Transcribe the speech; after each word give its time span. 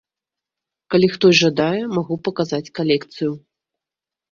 Калі 0.95 1.07
хтось 1.15 1.35
жадае, 1.43 1.77
магу 1.95 2.19
паказаць 2.29 2.63
калекцыю. 2.83 3.31